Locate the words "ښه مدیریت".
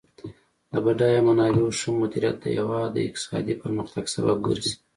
1.79-2.35